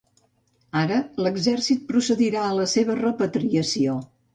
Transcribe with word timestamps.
Ara 0.83 0.97
l’exèrcit 1.25 1.85
procedirà 1.93 2.49
a 2.49 2.59
la 2.65 2.69
seva 2.77 3.01
repatriació. 3.07 4.05